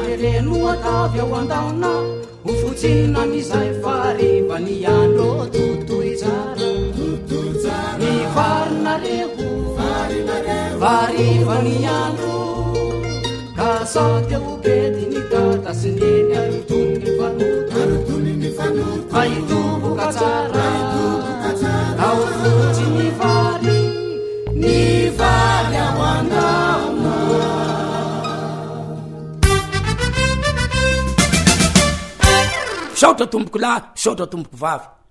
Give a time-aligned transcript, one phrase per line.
[0.00, 1.90] mylenoatavy aho andahona
[2.44, 6.62] ho fotsignina mizay farimbany alo totoy tsarat
[8.00, 9.48] ny varinareho
[10.82, 12.36] farimbany alo
[13.58, 16.81] ka sateo kedy ny katasy neny a
[33.02, 35.01] satra tomboky la satra tomboky vavy